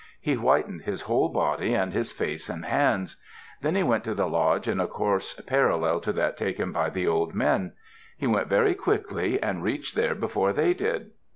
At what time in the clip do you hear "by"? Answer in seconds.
6.71-6.89